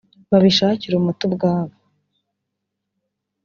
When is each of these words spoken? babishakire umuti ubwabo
babishakire 0.29 0.93
umuti 0.97 1.21
ubwabo 1.27 1.75